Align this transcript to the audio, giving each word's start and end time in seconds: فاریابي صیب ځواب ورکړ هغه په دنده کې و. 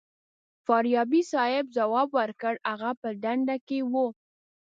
فاریابي 0.65 1.21
صیب 1.31 1.65
ځواب 1.77 2.09
ورکړ 2.19 2.53
هغه 2.71 2.91
په 3.01 3.09
دنده 3.23 3.57
کې 3.67 3.79
و. 3.91 3.93